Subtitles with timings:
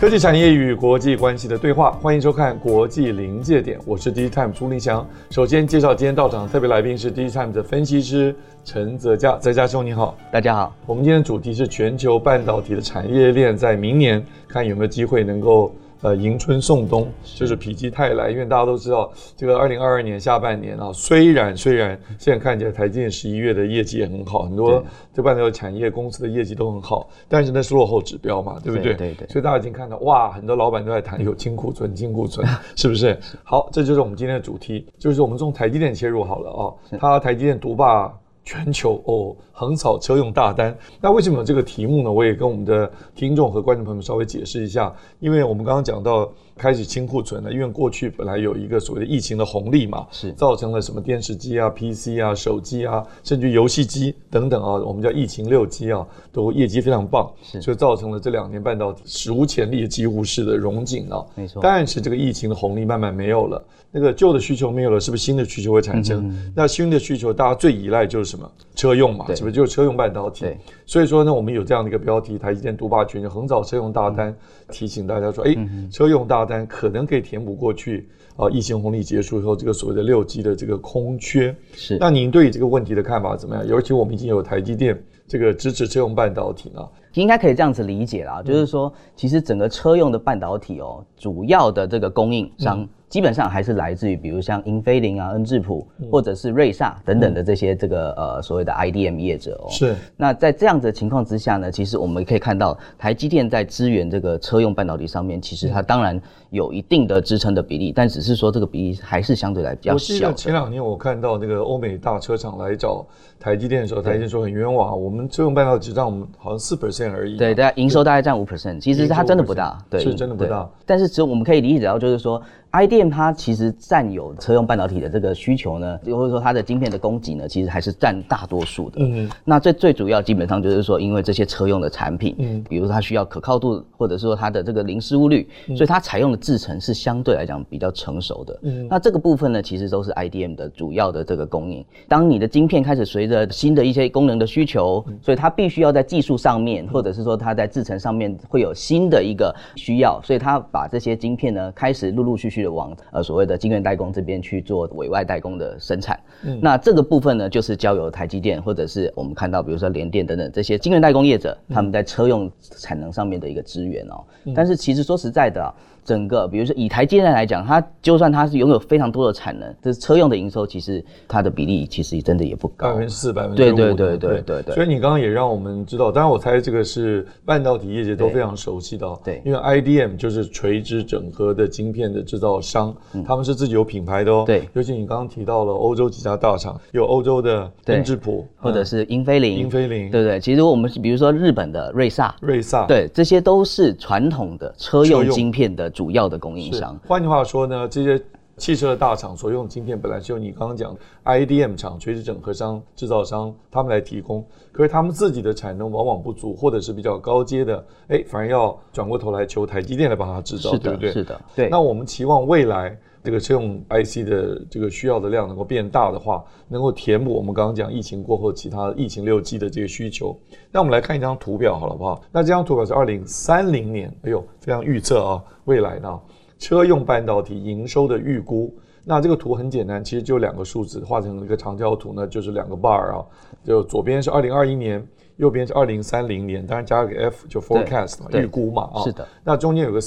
[0.00, 5.06] 科技产业与国际关系的对话，欢迎收看《国际临界点》，我是 DigiTimes 朱林祥。
[5.28, 10.74] 首先介绍今天到场的特别来宾是 DigiTimes 的分析师陈泽佳，泽佳兄你好，大家好。
[10.86, 15.70] 我们今天的主题是全球半导体的产业链，在明年看有没有机会能够。
[16.02, 24.82] 呃，迎春送冬就是否极泰来，因为大家都知道，这个二零二二年下半年啊，虽然虽然现在看起来台积电十一月的业绩也很好，很多
[25.12, 28.94] 这半导体产业公司的业绩都很好，但是那是落后指标嘛，对不对？
[28.94, 29.28] 对对，对。
[29.28, 33.18] 所以大家已经看到，哇，很多老板都在谈有清库存，清库存， 是不是？
[33.44, 38.10] 好，这就是我们今天的主题，就是我们从台积电切入好了啊，它台积电独霸。
[38.42, 40.74] 全球哦，横扫车用大单。
[41.02, 42.10] 那为什么有这个题目呢？
[42.10, 44.90] 我也跟我们的听众和观众朋友们稍微解释一下。
[45.18, 61.22] 因为我们刚刚讲到开始清库存了，因为过去本来有一个所谓的疫情的红利嘛，是造成了什么电视机啊、PC 啊、手机啊，甚至游戏机等等啊，我们叫疫情六机啊，都业绩非常棒，是，所以造成了这两年半导体史无前例的几乎式的融景啊。
[61.34, 61.60] 没错。
[61.62, 66.26] 但是这个疫情的红利慢慢没有了，那个旧的需求没有了，是不是新的需求会产生？
[66.30, 68.50] 嗯、那新的需求大家最依赖就是什么？
[68.74, 70.46] 车用嘛，是不是就是车用半导体？
[70.86, 74.28] 所以说呢，我们有这样的一个标题：台积电独霸全球，横扫车用大单。
[74.30, 74.36] 嗯、
[74.70, 75.56] 提醒大家说，哎，
[75.90, 81.54] 车用大单可能可以填补过去啊，疫情红利结束以后这个所谓的六 G 的这个空缺。
[81.72, 81.96] 是。
[81.98, 83.66] 那您对这个问题的看法怎么样？
[83.66, 92.80] 尤其我们已经有台积电这个支持车用半导体了，应该可以这样子理解啦，就是说，其实整个车用的半导体哦，主要的这个供应商。
[92.80, 99.66] 嗯基本上还是来自于，比如像英飞凌啊、恩智浦，或者是瑞萨等等的这些这个呃所谓的 IDM 业者哦。
[99.68, 99.96] 是。
[100.16, 109.94] 那在这样子的情况之下呢，其实我们可以看到台积电在支援这个车用半导体上面，其实它当然有一定的支撑的比例，但只是说这个比例还是相对来比较小。
[109.94, 113.04] 我记得前两年我看到那个欧美大车厂来找
[113.40, 117.38] 台积电的时候，台积电说很冤枉，我们车用半导体只占我们好像四 percent 而已。
[117.38, 120.68] 对，大家营收大概占五 percent，其实它真的不大，对，是真的不大。
[120.84, 122.40] 但是只有我们可以理解到，就是说。
[122.72, 129.00] IDM 它其实占有车用半导体的这个需求呢，或者说它的晶片的供给呢，其实还是占大多数的。
[129.00, 138.56] 嗯，那最最主要基本上就是说，因为这些车用的产品，嗯，比如说它需要可靠度，或者说它的这个零失误率，所以它采用的制程是相对来讲比较成熟的。
[138.62, 141.84] 嗯，那这个部分呢，其实都是 IDM 的主要的这个供应。
[142.06, 152.70] 当你的晶片开始随着新的一些功能的需求，所以它必须要在技术上面，或者是说它在制程上面会有新的一个需要，所以它把这些晶片呢，开始陆陆续续的。
[152.70, 164.22] 往呃所谓的晶圆代工这边去做委外代工的生产，嗯，那这个部分呢，就是交由台积电或者是我们看到比如说联电等等这些晶圆代工业者，他们在车用产能上面的一个资源哦。
[164.54, 165.74] 但是其实说实在的啊。
[166.04, 173.64] 整个，比如说以台积电来讲，它就算它是拥有非常多的产能，这是车用的营收，其实它的比例其实真的也不高，百分之四、百分之五。
[173.64, 174.42] 对对对对。
[174.42, 174.74] 对对。
[174.74, 182.94] 所以你刚刚也让我们知道，当然我猜这个是半导体业界都非常熟悉的，对，因为 IDM 就是垂直整合的晶片的制造商，
[183.26, 184.44] 他们是自己有品牌的哦。
[184.46, 190.38] 对，尤其你刚刚提到了欧洲几家大厂，有欧洲的恩智浦，或者是英飞凌，英飞凌，对对。
[190.38, 195.30] 其实我们是比如说日本的瑞萨，瑞萨，对，这些都是传统的车用。
[195.30, 196.98] 晶片的主要的供应商。
[197.06, 198.22] 换句话说呢，这些
[198.56, 211.10] 汽车的大厂所用的晶片本来是由你刚刚讲的 IDM 厂、垂直整合商、制造商他们来提供，可是他们自己的产能往往不足，或者是比较高阶的，哎，反而要转过头来求台积电来帮他制造，对不对？
[211.10, 211.68] 是的，对。
[211.70, 220.38] 那我们期望未来这个车用 IC 的这个需要的量能够变大的话，能够填补我们刚刚讲疫情过后其他疫情六 G 的这个需求。
[220.70, 222.22] 那我们来看一张图表好了，好不好？
[222.32, 226.20] 那这张图表是二零三零年，哎呦，非常预测啊，未来呢？
[226.58, 228.74] 车用半导体营收的预估，
[229.04, 233.24] 那这个图很简单，其实就两个数字画成一个长焦图呢，就是两个 bar 啊，
[233.64, 235.02] 就左边是二零二一年，
[235.36, 239.02] 右边是二零三零年，当然加了个 F 就 forecast 嘛，预估嘛啊。
[239.04, 239.26] 是的。
[239.42, 239.98] 那中间有个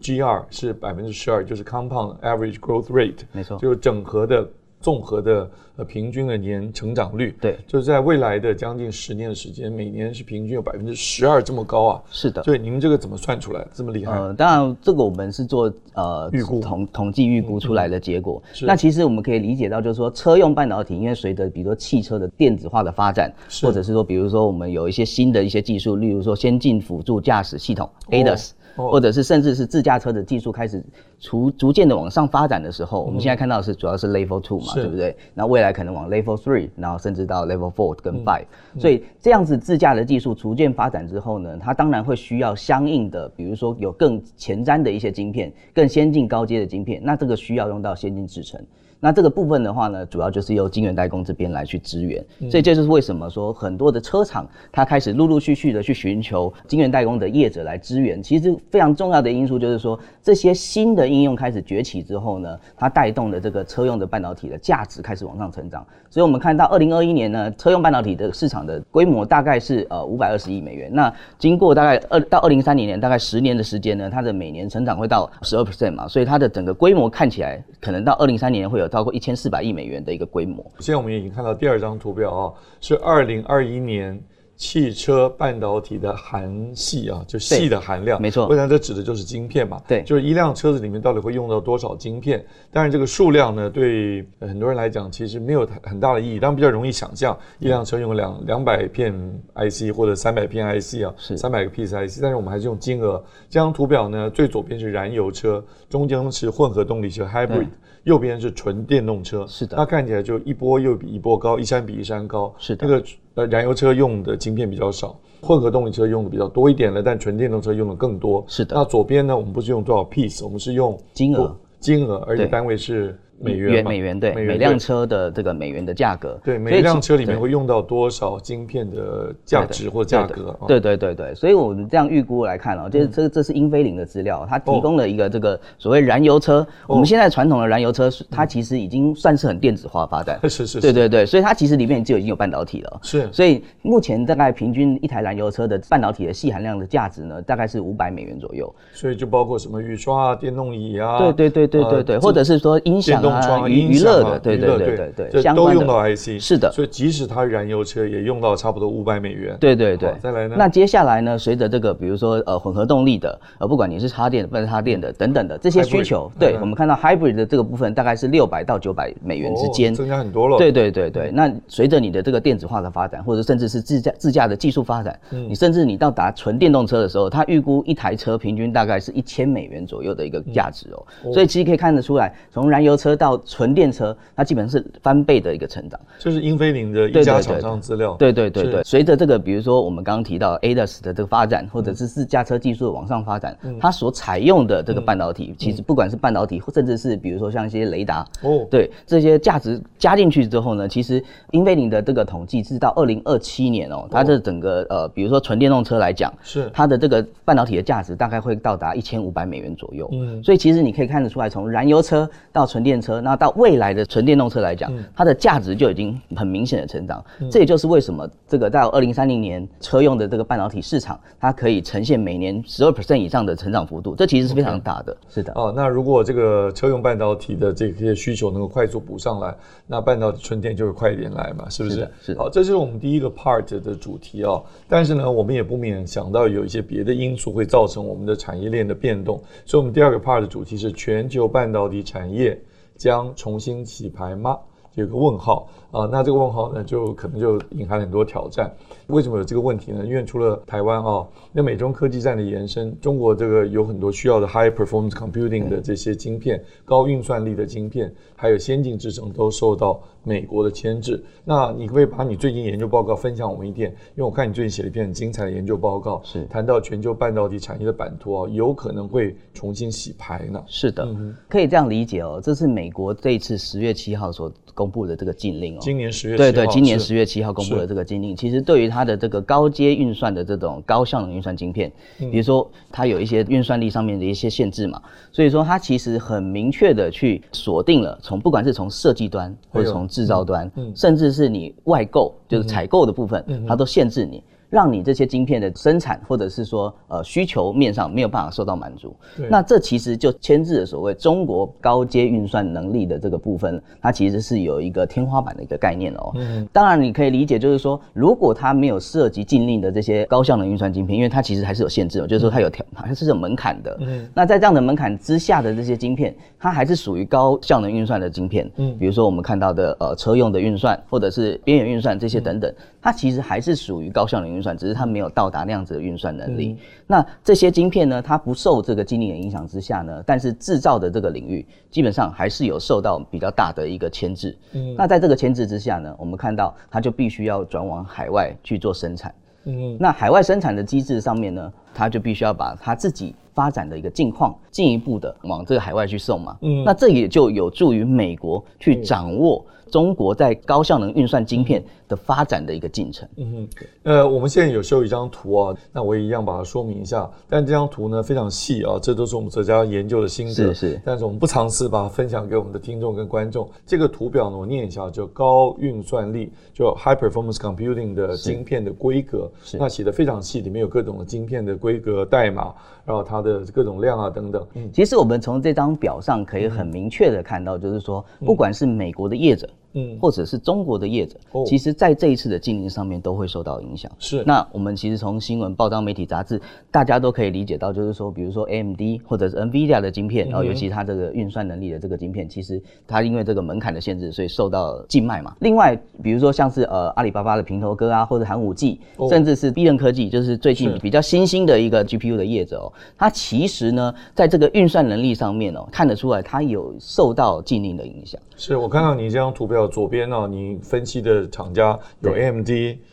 [0.00, 4.48] CAGR 是百分之十二，就是 compound average growth rate，没错，就是整合的
[4.80, 7.36] 综合的呃平均的年成长率。
[7.38, 12.02] 对，就是在未来的将近十年的时间，每年是平均有百分之十二这么高啊。
[12.10, 12.42] 是的。
[12.44, 14.12] 所以你们这个怎么算出来这么厉害？
[14.12, 18.42] 呃，当然这个我们是做呃预估统统计预估出来的结果。
[18.62, 23.30] 那其实我们可以理解到，就是说车用半导体，因为随着比如说汽车的电子化的发展，
[23.62, 28.52] 或者是说比如说我们有一些新的一些技术，例如说先进辅助驾驶系统 ADAS。
[28.88, 30.82] 或者是甚至是自驾车的技术开始
[31.18, 35.16] 逐逐渐的往上发展的时候，我们现在看到的是主要是 Level Two 嘛，对不对？
[35.34, 38.44] 那未来可能往 Level Three，然后甚至到 Level Four 跟 Five。
[38.78, 48.60] 所以这样子自驾的技术逐渐发展之后呢，它当然会需要相应的，比如说有更前瞻的一些晶片，更先进高阶的晶片，那这个需要用到先进制程。
[49.02, 58.22] 那这个部分的话呢，主要就是由晶圆代工这边来去支援，所以这就是为什么说很多的车厂它开始陆陆续续的去寻求晶圆代工的业者来支援。
[58.22, 65.82] 其实非常重要的因素就是说，这些新的应用开始崛起之后呢，它带动的这个车用的半导体的价值开始往上成长。
[66.10, 70.90] 所以我们看到二零二一年呢，车用半导体的市场的规模大概是呃五百二十亿美元。
[70.92, 78.89] 那经过大概二到二零三零年大概十年的时间呢，它的每年成长会到十二 percent 嘛，所以它的整个规模看起来可能到二零三零年会有。
[78.90, 80.62] 超过一千四百亿美元的一个规模。
[80.80, 84.20] 现在我们已经看到第二张图表啊，是二零二一年
[84.60, 88.20] 汽车半导体的含系啊，就系的含量。
[88.20, 89.80] 没错，我想这指的就是晶片嘛。
[89.88, 92.44] 对，就是一辆车子里面到底会用到多少晶片？
[92.70, 99.10] 但是这个数量呢，对很多人来讲其实没有很大的意义，当然比较容易想象，一辆车用两两百片
[99.54, 102.18] IC 或者三百片 IC 啊，是三百个 piece IC。
[102.20, 103.16] 但是我们还是用金额。
[103.48, 107.68] 这张图表呢，最左边是燃油车，中间是混合动力车 hybrid。
[108.04, 112.54] 右边是纯电动车，是的，那看起来就一波又比一波高，一山比一山高。
[112.56, 118.44] 是的，那个呃燃油车用的晶片比较少，混合动力车用的比较多一点了，但纯电动车用的更多。
[118.48, 123.18] 是的，那左边呢，我们不是用多少 piece，我们是用金额，金额，而且单位是。
[123.40, 130.54] 美元，美元对，每辆车的这个美元的价格，对，每辆车里面会用到多少晶片的价值或价格？
[130.68, 136.66] 对对对对，所以我们这样预估来看哦，就是这这是英飞凌的资料，它提供了一个这个所谓燃油车。
[136.86, 143.00] 我们现在传统的燃油车，它其实已经算是很电子化发展， 是是，对对对，所以它其实里面就已经有半导体了。
[143.02, 148.72] 是，所以目前大概平均一台燃油车的半导体的细含量的价值呢，大概是五百美元左右。
[148.92, 154.38] 所以就包括什么雨刷啊、电动椅啊，对对对对对对，或者是说音响啊、娱娱乐。
[154.42, 159.56] 对对对对对，这都用到 IC，是的，所以即使它燃油车也用到差不多五百美元。
[159.60, 160.54] 对对对，再来呢？
[160.58, 161.38] 那接下来呢？
[161.38, 170.58] 随着这个，比如说呃混合动力的，呃不管你是插电不是插电的等等的这些需求，对我们看到 hybrid 的这个部分大概是六百到九百美元之间，增加很多了。
[170.58, 181.32] 对对对对，那随着你的这个电子化的发展，或者甚至是自驾自驾的技术发展，你甚至你到达纯电动车的时候，它预估一台车平均大概是一千美元左右的一个价值哦。
[181.32, 184.80] 所以其实可以看得出来，从燃油车到纯电车，它基本上是。
[185.02, 188.14] 翻倍的一个成长，就是英飞凌的一家厂商资料。
[188.14, 201.22] 对对对对，随着这个，比如说我们刚刚提到 ADAS 的这个发展，或者是自驾车技术的往上发展，它所采用的这个半导体，其实不管是半导体，甚至是比如说像一些雷达，哦，对这些价值加进去之后呢，其实
[201.52, 206.70] 英飞凌的这个统计是到二零二七年哦，它的整个呃，比如说纯电动车来讲，是。
[206.74, 210.08] 它的这个半导体的价值大概会到达一千五百美元左右。
[210.12, 214.92] 嗯，所以其实你可以看得出来，从燃油车到纯电车，那到未来的纯电动车来讲。
[215.16, 225.16] 它的价值就已经很明显的成长，这也就是为什么这个到二零三零年车用的这个半导体市场，它可以呈现每年十二 percent 以上的成长幅度，这其实是非常大的。
[225.28, 225.52] 是的。
[225.54, 229.54] 哦，那如果这个车用半导体的这些需求能够快速补上来，
[229.86, 232.10] 那半导体春天就会快一点来嘛，是不是？
[232.20, 232.34] 是。
[232.36, 234.62] 好，这就是我们第一个 part 的主题哦。
[234.88, 242.58] 但是呢，我们也不免想到有一些别的因素会造成我们的产业链的变动，所以我们第二个 part 的主题是全球半导体产业
[243.00, 244.58] 将重新洗牌吗？
[244.94, 248.70] 有个问号啊，那这个问号呢，就可能就隐含很多挑战。
[249.06, 250.04] 为什么有这个问题呢？
[250.04, 261.22] 因为除了台湾啊，那美中科技战的延伸，中国这个有很多需要的 high performance computing 的这些晶片，高运算力的晶片，还有先进制程都受到美国的牵制。
[261.44, 263.90] 那你可不可以把你最近研究报告分享我们一点？
[263.90, 270.62] 因为我看你最近写了一篇很精彩的研究报告，是谈到全球半导体产业的版图啊，有可能会重新洗牌呢。
[270.66, 271.08] 是的，
[271.48, 272.40] 可以这样理解哦。
[272.42, 275.78] 这是美国这一次十月七号所公布的这个禁令哦。
[275.80, 285.00] 今年十月对对，今年十月七号公布的这个禁令，其实对于它的这个高阶运算的这种高效能运算晶片，比如说它有一些运算力上面的一些限制嘛，
[285.32, 294.42] 所以说它其实很明确的去锁定了从不管是从设计端或者从制造端，甚至是你外购就是采购的部分，它都限制你。
[294.70, 299.14] 让你这些晶片的生产或者是说呃需求面上没有办法受到满足。
[299.50, 306.32] 那这其实就牵制了所谓中国高阶运算能力的这个部分，它其实是有一个天花板的一个概念哦。
[306.36, 313.98] 嗯，当然你可以理解，就是说如果它没有涉及禁令的这些高效能运算晶片，因为它其实还是有限制的，就是说它有条，它是有门槛的。
[314.00, 318.70] 嗯，那在这样的门槛之下的这些晶片，它还是属于高效能运算的晶片。
[318.76, 322.72] 嗯，比如说我们看到的呃车用的运算，或者是边缘运算这些等等，
[323.02, 326.76] 它其实还是属于高效能运算，只是它没有到达那样子的运算能力。
[327.06, 334.54] 那这些晶片呢，它不受这个禁令的影响之下呢，但是制造的这个领域基本上还是有受到比较大的一个牵制。
[334.72, 339.34] 嗯，那在这个牵制之下呢，我们看到它就必须要转往海外去做生产。
[339.64, 346.56] 嗯，那海外生产的机制上面呢，它就必须要把它自己发展的一个境况进一步的往这个海外去送嘛。
[346.60, 349.64] 嗯，那这也就有助于美国去掌握。
[349.90, 353.28] 中国在高效能运算晶片的发展的一个进程。
[353.36, 353.68] 嗯哼，
[354.04, 357.28] 呃，我们现在有修一张图啊，那我也一样把它说明一下。
[357.48, 360.54] 但这张图呢非常细啊，这都是我们哲家研究的心得。
[360.54, 361.00] 是是。
[361.04, 363.68] 但是我们不尝试把它分享给我们的听众跟观众。
[363.84, 369.50] 这个图表呢，我念一下，就高运算力，就 high performance computing 的晶片的规格。
[369.62, 369.76] 是。
[369.76, 374.66] 那写的非常细，里面有各种的晶片的规格代码，然后它的各种量啊等等。
[374.74, 374.90] 嗯。
[374.92, 379.66] 其实我们从这张表上可以很明确的看到，就是说，不管是美国的业者。
[379.66, 379.72] 嗯，
[380.20, 384.10] 或者是中国的业者，哦、其实在这一次的禁令上面都会受到影响。
[384.18, 395.56] 是，那我们其实从新闻、报章、媒体、杂志，大家都可以理解到，就是说，比如说 AMD 或者是 NVIDIA 的晶片，然后、嗯、尤其它这个运算能力的这个晶片，其实它因为这个门槛的限制，所以受到禁卖嘛。
[395.60, 408.40] 另外，比如说像是呃阿里巴巴的平头哥啊，或者寒武纪，哦、甚至是必韧科技，就是最近比较新兴的一个 GPU 的业者哦，它其实呢，在这个运算能力上面哦，看得出来它有受到禁令的影响。
[408.56, 412.68] 是我看到你这张图表左边呢，你分析的厂家有 AMD，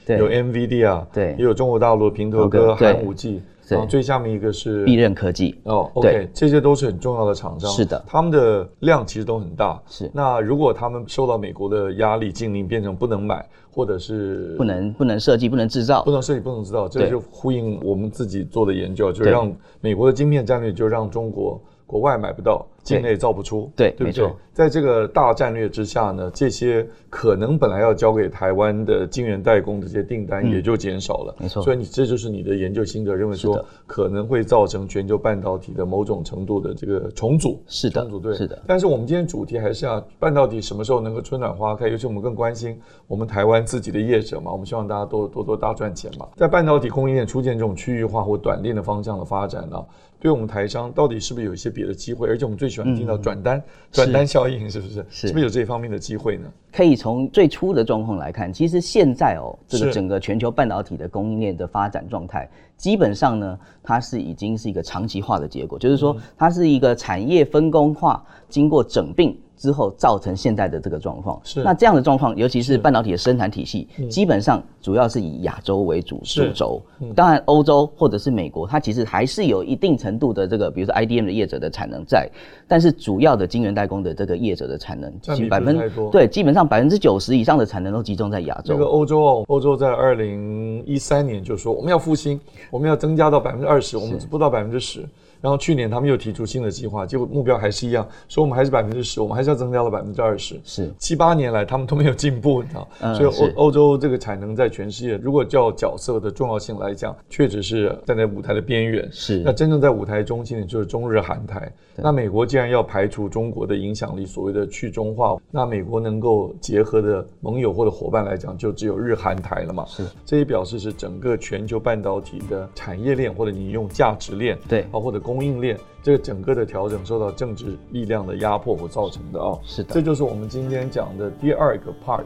[0.06, 0.18] 对。
[0.18, 5.56] 有 NVIDIA，对，也有中国大陆的平头哥、寒武纪，然后最下面一个是必任科技。
[5.64, 7.70] 哦，OK，这些都是很重要的厂商。
[7.72, 9.80] 是的，他们的量其实都很大。
[9.88, 22.66] 是，那如果他们受到美国的压力，禁令变成不能买，或者是不能不能设计、不能制造、不能设计、不能制造，这就呼应我们自己做的研究，就让美国的晶片战略就让中国国外买不到。
[22.88, 24.32] 境内造不出，对，对不对？
[24.54, 31.62] 在这个大战略之下呢，这些可能本来要交给台湾的晶圆代工的这些订单也就减少了，没错。
[31.62, 38.60] 所以你这就是你的研究心得，认为说可能会造成全球半导体的某种程度的这个重组，是的，重组对，是的。
[38.66, 41.88] 但是我们今天主题还是要半导体什么时候能够春暖花开？
[41.90, 46.28] 尤其我们更关心我们台湾自己的业者嘛，我们希望大家多多多大赚钱嘛。
[46.36, 49.78] 在半导体供应链出现这种区域化或短链的方向的发展呢？
[50.20, 52.28] 对我们台商到底是不是有一些别的机会？
[52.28, 55.06] 而且我们最喜欢听到转单、转单效应，是不是？
[55.10, 56.48] 是，是不是有这方面的机会呢？
[56.72, 69.36] 可以从最初的状况来看，其实现在哦，这个整个全球半导体的供应链的发展状态，基本上呢，它是已经是一个长期化的结果，就是说，它是一个产业分工化，经过整并。
[69.58, 76.82] 之后造成现在的这个状况，是那这样的状况，尤其是半导体的生产体系，基本上主要是以亚洲为主主轴。
[77.16, 82.30] 当然，欧洲或者是美国，它其实还是有一定程度的这个，比如说 IDM 的业者的产能在，
[82.68, 85.12] 但是主要的晶圆代工的这个业者的产能，
[85.50, 88.74] 百分对，基本上百分之九十以上的产能都集中在亚洲。
[88.74, 95.04] 这个欧洲哦，欧洲在二零一三年就说我们要复兴，我们要增加到百分之二十，我们不到百分之十。
[95.42, 100.60] 然后去年他们又提出新的计划，结果目标还是一样，说我们还是百分之十，我们还是要增加到百分之二十。
[100.64, 102.88] 是七八年来他们都没有进步，你知道？
[103.02, 109.08] 嗯、所以欧欧洲这个产能在全世界，如果叫角色的重要性来讲，确实是站在舞台的边缘。
[109.12, 111.72] 是那真正在舞台中心的就是中日韩台。
[111.96, 119.84] 那美国既然要排除中国的影响力，所谓的去中化，那美国能够结合的盟友或者伙伴来讲，就只有日韩台了嘛？
[119.88, 132.24] 是这也表示是整个全球半导体的产业链，或者你用价值链，对啊，或者供应链，这个整个的调整受到政治力量的压迫所造成的啊，是的，这就是我们今天讲的第二个 part。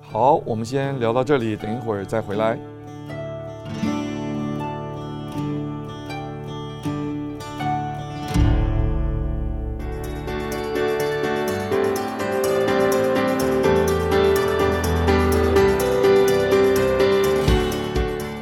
[0.00, 2.56] 好，我们先聊到这里，等一会儿再回来。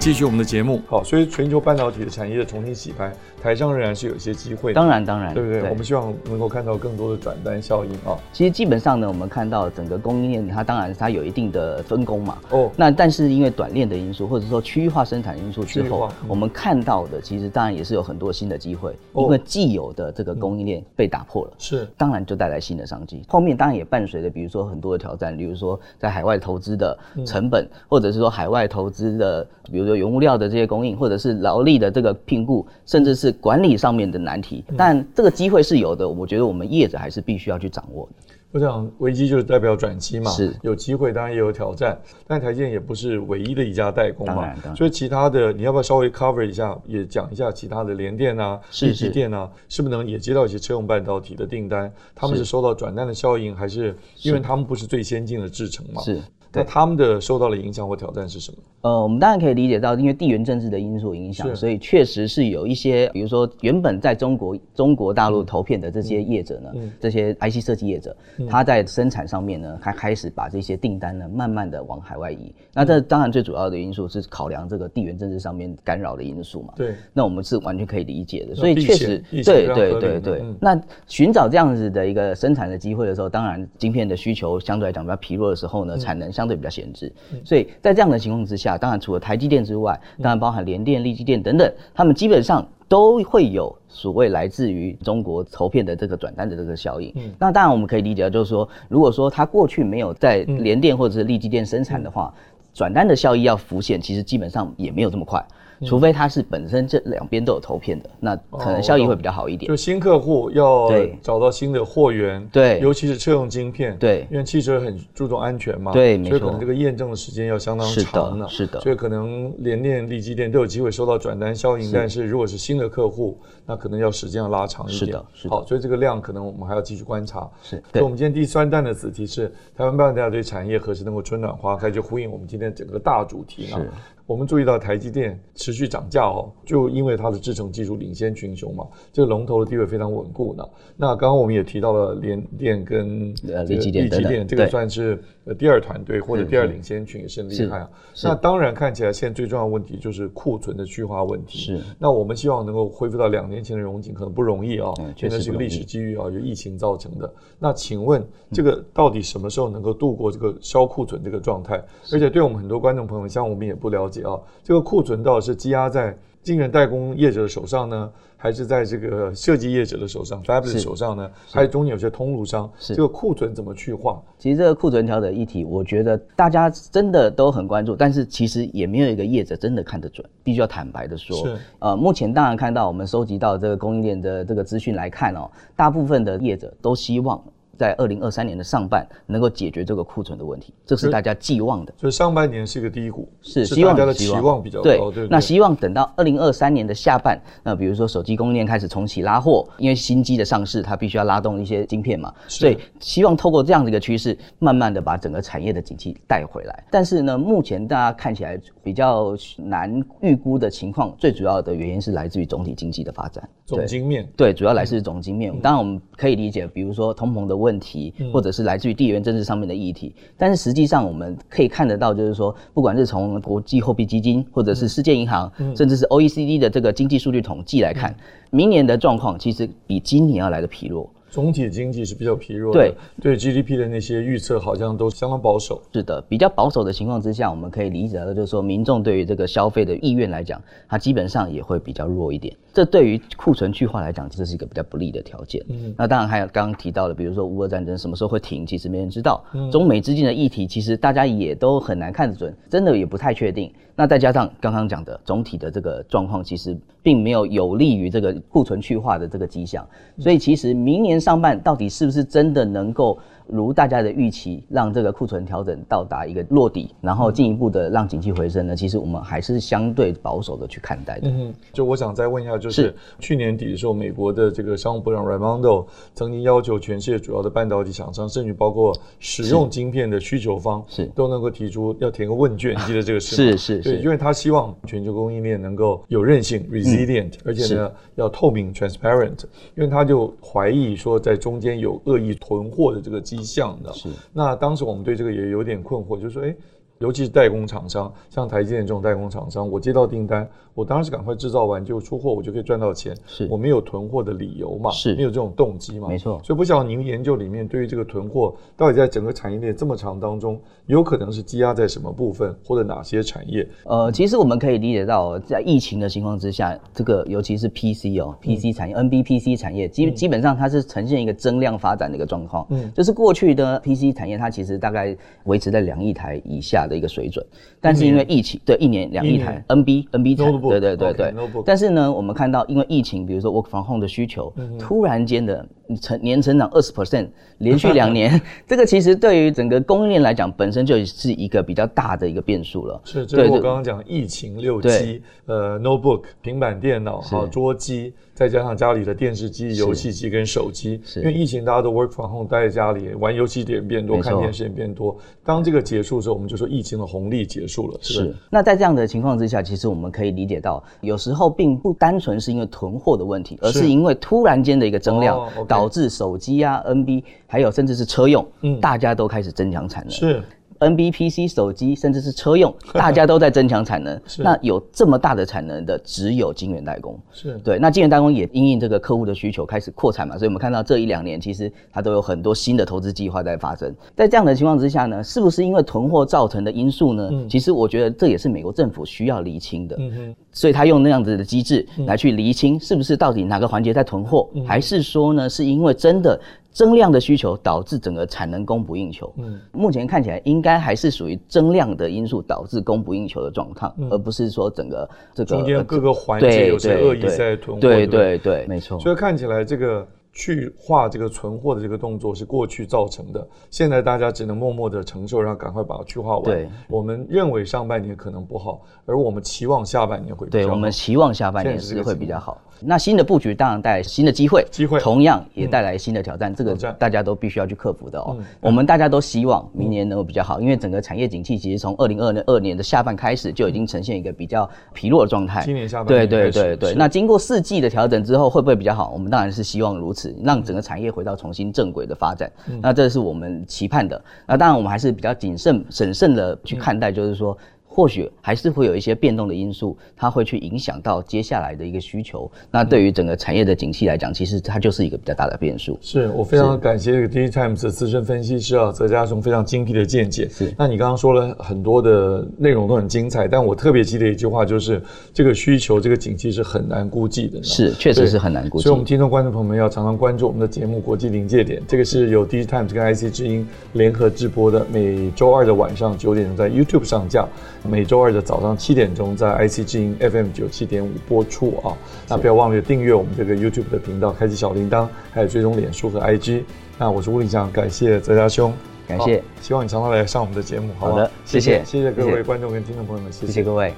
[0.04, 3.10] 继续我们的节目，好，所以全球半导体的产业的重新洗牌，
[3.42, 4.74] 台上仍然是有一些机会。
[4.74, 5.62] 当然，当然，对不对？
[5.62, 8.12] 对，我们希望能够看到更多的转单效应啊。
[8.30, 12.36] 其实基本上呢，我们看到整个供应链，它当然它有一定的分工嘛。
[12.50, 12.70] 哦。
[12.76, 23.22] 那但是因为短链的因素，或者说区域化生产因素之后，嗯、我们看到的其实当然也是有很多新的机会，哦、因为既有的这个供应链被打破了，是、嗯，当然就带来新的商机。
[23.26, 29.42] 后面当然也伴随着，比如说很多的挑战，比如说在海外投资的成本，嗯、或者是说海外投资的，
[29.72, 29.93] 比如说。
[29.94, 34.64] 如原物料的这些供应，或者是劳力的这个聘雇，甚至是管理上面的难题。
[34.76, 38.34] 但这个机会是有的，我觉得我们业者还是必须要去掌握的。
[38.52, 42.00] 我想危机就是代表转机嘛，是有机会，当然也有挑战。
[42.24, 51.92] 但台积电也不是唯一的一家代工嘛，所以其他的你要不要稍微 cover 一下，也讲一下其他的联电啊、力积电啊，是不是能也接到一些车用半导体的订单？
[52.14, 56.00] 他们是受到转单的效应，还是因为他们不是最先进的制程嘛？
[56.02, 56.20] 是。
[56.54, 58.58] 那他们的受到的影响或挑战是什么？
[58.82, 72.36] 呃，我们当然可以理解到，因为地缘政治的因素影响，所以确实是有一些，比如说原本在中国中国大陆投片的这些业者呢，嗯、这些 IC 设计业者，嗯、他在生产上面呢，他开始把这些订单呢，慢慢的往海外移。
[72.36, 76.74] 嗯、那这当然最主要的因素是考量这个地缘政治上面干扰的因素嘛。
[76.76, 76.94] 对。
[77.12, 80.40] 那我们是完全可以理解的，所以确实，对对对对。
[80.42, 87.12] 嗯、那寻找这样子的一个生产的机会的时候，当然晶片的需求相对来讲比较疲弱的时候呢，产能相对比较闲置。
[87.44, 97.12] 所以在这样的情况之下，当然除了台积电之外，当然包含联电、力积电等等，他们基本上都会有所谓来自于中国投片的这个转单的这个效应。
[97.16, 102.32] 嗯，那当然我们可以理解，就是说，如果说它过去没有在联电或者是力积电生产的话，
[102.72, 105.44] 转单的效益要浮现，其实基本上也没有这么快。
[105.84, 109.68] 除非它是本身这两边都有投片的，那可能效益会比较好一点。
[109.68, 125.54] 就新客户要找到新的货源，对，尤其是车用晶片，对，因为汽车很注重安全嘛，对，没错，所以可能这个验证的时间要相当长的，是的，所以可能联电、力积电都有机会收到转单效应，但是如果是新的客户，那可能要时间要拉长一点，是的，是的。
[125.54, 127.48] 好，所以这个量可能我们还要继续观察。
[127.62, 133.84] 是，所以我们今天第三弹的子题是台湾半导体对产业何时能够春暖花开，就呼应我们今天整个大主题呢。
[134.26, 140.64] 我们注意到台积电持续涨价哦，就因为它的制程技术领先群雄嘛，这个龙头的地位非常稳固呢。
[140.96, 143.34] 那刚刚我们也提到了联电跟
[143.66, 147.90] 立积电，力积电这个算是呃第二团队或者第二领先群也是很厉害啊。
[148.22, 151.58] 那当然看起来现在最重要的问题就是库存的去化问题。
[151.58, 151.80] 是。
[151.98, 157.32] 那我们希望能够恢复到两年前的荣景，可能不容易啊，确实是个历史机遇啊，由疫情造成的。
[157.58, 161.82] 那请问这个到底什么时候能够度过这个消库存这个状态？
[162.12, 164.22] 而且对我们很多观众朋友，像我们也不了解。
[164.22, 171.30] 啊，这个库存到底是积压在晶圆代工业者的手上呢，还是在这个设计业者的手上、fabless 手上呢？
[171.50, 172.70] 还是中间有些通路商？
[172.78, 174.20] 是这个库存怎么去化？
[174.38, 180.28] 其实这个库存调整议题，我觉得大家真的都很关注，但是其实也没有一个业者真的看得准。
[180.42, 187.42] 必须要坦白的说，是呃，目前当然看到我们收集到这个供应链的这个资讯来看哦，大部分的业者都希望。
[187.76, 191.92] 在二零二三年的上半能够解决这个库存的问题，这是大家寄望的。
[191.96, 195.10] 所以上半年是一个低谷，是希望大家的期望比较高。
[195.10, 206.84] 对，那希望等到二零二三年的下半，那比如说手机供应链开始重启拉货，因为新机的上市，它必须要拉动一些晶片嘛，所以希望透过这样的一个趋势，慢慢的把整个产业的景气带回来。
[206.90, 215.52] 但是呢，目前大家看起来比较难预估的情况，最主要的原因是来自于总体经济的发展，总经面对，主要来自于总经面。
[215.60, 228.14] 当然我们可以理解，比如说通膨的问题，或者是来自于地缘政治上面的议题，但是实际上我们可以看得到，就是说，不管是从国际货币基金，或者是世界银行，甚至是 OECD 的这个经济数据统计来看，
[228.50, 231.08] 明年的状况其实比今年要来的疲弱。
[231.30, 232.80] 总体经济是比较疲弱的，
[233.20, 235.82] 对对，GDP 的那些预测好像都相当保守。
[235.92, 242.54] 是的，比较保守的情况之下，我们可以理解到就是说，民众对于这个消费的意愿来讲，它基本上也会比较弱一点。
[242.74, 245.64] 这对于库存去化来讲，这是一个比较不利的条件。
[245.68, 249.44] 嗯，那当然还有刚刚提到的，比如说乌俄战争什么时候会停，其实没人知道。
[249.54, 253.72] 嗯，中美之间的议题，其实大家也都很难看得准，真的也不太确定。
[253.94, 259.86] 那再加上刚刚讲的总体的这个状况，其实并没有有利于这个库存去化的这个迹象，
[260.18, 263.16] 所以其实明年上半到底是不是真的能够？
[263.46, 268.74] 如大家的预期，让这个库存调整到达一个落底，然后进一步的让景气回升呢？
[268.74, 271.28] 其实我们还是相对保守的去看待的。
[271.28, 283.56] 嗯，就我想再问一下，就是，去年底的时候，美国的这个商务部长 Raimondo 曾经要求全世界主要的半导体厂商，甚至包括使用晶片的需求方，是都能够提出要填个问卷，你记得这个事吗？
[283.56, 289.42] 是是是，对，因为他希望全球供应链能够有韧性 （resilient），嗯，而且呢要透明 （transparent），
[289.76, 293.24] 因为他就怀疑说在中间有恶意囤货的这个。
[293.24, 294.06] 迹象的，是。
[294.34, 296.54] 那当时我们对这个也有点困惑，就是说，哎。
[297.00, 303.16] 尤其是代工厂商，像台积电这种代工厂商，我接到订单，我当然是赶快制造完就出货，我就可以赚到钱。
[303.26, 304.90] 是，我没有囤货的理由嘛？
[304.90, 306.08] 是，没有这种动机嘛？
[306.08, 306.38] 没错。
[306.44, 313.66] 所以不晓得您研究里面对于这个囤货，到底在整个产业链这么长当中，有可能是积压在什么部分，或者哪些产业？
[313.84, 322.66] 呃，其实我们可以理解到，在疫情的情况之下，这个尤其是 PC 哦，PC 产业、嗯、NBPC 产业基基本上它是呈现一个增量发展的一个状况。
[322.68, 326.74] 嗯，就是过去的 PC 产业，它其实大概维持在两亿台以下。
[326.74, 327.46] 下的一个水准。
[327.80, 330.36] 但是因为疫情，对，一年两亿台 NB NB
[330.70, 331.62] 台，对对对对。
[331.64, 335.66] 但是呢，我们看到因为疫情，比如说 Work from Home 的需求，突然间的
[336.00, 343.00] 成年成长二十 percent，连续两年， 这个其实对于整个供应链来讲，本身就是一个比较大的一个变数了。
[343.04, 348.12] 是，这是我刚刚讲疫情六七，呃，notebook 平板电脑好桌机。
[348.34, 355.16] 再加上家里的电视机、游戏机跟手机，因为疫情大家都 work from home，待在家里玩游戏点变多，看电视也变多。
[355.44, 358.34] 当这个结束之后，我们就说疫情的红利结束了，是，是。
[358.50, 370.10] 那在这样的情况之下，其实我们可以理解到，有时候并不单纯是因为囤货的问题，而是因为突然间的一个增量，导致手机啊、NB 还有甚至是车用，嗯，大家都开始增强产能。
[370.10, 370.42] 是。
[370.84, 374.20] NBPC 手机甚至是车用， 大家都在增强产能。
[374.38, 377.18] 那有这么大的产能的，只有晶圆代工。
[377.32, 377.78] 是对。
[377.78, 383.94] 那晶圆代工也因应这个客户的需求开始扩产嘛，所以我们看到这一两年其实它都有很多新的投资计划在发生。
[384.14, 387.28] 在这样的情况之下呢，是不是因为囤货造成的因素呢？
[387.32, 389.96] 嗯、其实我觉得这也是美国政府需要厘清的。
[389.98, 390.36] 嗯哼。
[390.52, 396.40] 所以他用那样子的机制来去厘清，是不是到底哪个环节在囤货，嗯、还是说呢，是因为真的？
[396.74, 399.32] 增量的需求导致整个产能供不应求。
[399.38, 407.80] 嗯，目前看起来应该还是属于增量的因素导致供不应求的状况，嗯、而不是说整个这个中间各个环节有些恶意在囤货。
[407.80, 409.00] 对对对，没错。
[409.00, 410.06] 所以看起来这个。
[410.34, 416.42] 去化这个存货的这个动作是过去造成的，现在大家只能默默的承受，然后赶快把它去化完。
[416.42, 420.66] 对，我们认为上半年可能不好，而我们期望下半年会比较好。
[420.66, 422.60] 对，我们期望下半年是会比较好。
[422.80, 428.36] 那新的布局当然带来新的机会，机会同样也带来新的挑战，嗯、这个大家都必须要去克服的哦。
[428.36, 435.62] 嗯、我们大家都希望明年能够比较好，嗯、因为整个产业景气其实从二零二二年的下半开始就已经呈现一个比较疲弱的状态。
[435.64, 439.12] 今年下半年对对对对，那经过四季的调整之后，会不会比较好？
[439.14, 442.50] 我们当然是希望如此，让整个产业回到重新正轨的发展。
[442.68, 444.22] 嗯、那这是我们期盼的。
[444.46, 447.56] 那当然我们还是比较谨慎审慎的去看待，就是说。
[447.94, 452.50] 或许还是会有一些变动的因素，它会去影响到接下来的一个需求。
[452.68, 455.96] 那对于整个产业的景气来讲，其实它就是一个比较大的变数。
[456.02, 460.48] 是我非常感谢这个 DigiTimes 的资深分析师啊，泽家雄非常精辟的见解。
[460.48, 465.00] 是，那你刚刚说了很多的内容都很精彩，但我特别记得一句话，就是
[465.32, 467.62] 这个需求、这个景气是很难估计的。
[467.62, 468.82] 是，确实是很难估计。
[468.82, 477.46] 所以，我们听众观众朋友们要常常关注我们的节目《国际临界点》，这个是由 DigiTimes 跟 IC 之音联合直播的，每周二的晚上九点钟在 YouTube 上架，
[477.88, 478.60] 每周二的早。
[478.60, 481.92] 上七点钟在 IC 之音 FM 九七点五播出啊，
[482.28, 486.62] 那不要忘了订阅我们这个 YouTube 的频道，开启小铃铛，还有追踪脸书和 IG。
[486.96, 488.72] 那我是吴林祥，感谢泽家兄，
[489.06, 493.92] 感谢，希望你常常来上我们的节目，好，好的，谢谢，谢谢各位观众跟听众朋友们，谢谢，谢谢各位。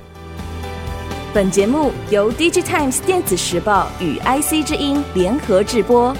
[1.32, 6.16] 本节目由 DigiTimes 电子时报与 IC 之音联合制播。